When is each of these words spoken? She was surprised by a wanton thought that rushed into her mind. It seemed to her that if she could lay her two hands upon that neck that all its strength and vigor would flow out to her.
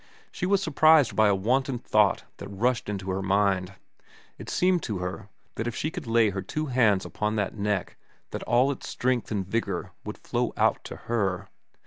She 0.31 0.47
was 0.47 0.63
surprised 0.63 1.15
by 1.15 1.27
a 1.27 1.35
wanton 1.35 1.77
thought 1.77 2.23
that 2.37 2.47
rushed 2.49 2.89
into 2.89 3.11
her 3.11 3.21
mind. 3.21 3.73
It 4.39 4.49
seemed 4.49 4.81
to 4.81 4.97
her 4.97 5.29
that 5.53 5.67
if 5.67 5.75
she 5.75 5.91
could 5.91 6.07
lay 6.07 6.31
her 6.31 6.41
two 6.41 6.65
hands 6.65 7.05
upon 7.05 7.35
that 7.35 7.55
neck 7.55 7.97
that 8.31 8.41
all 8.45 8.71
its 8.71 8.89
strength 8.89 9.29
and 9.29 9.45
vigor 9.47 9.91
would 10.03 10.17
flow 10.17 10.53
out 10.57 10.83
to 10.85 10.95
her. 11.05 11.49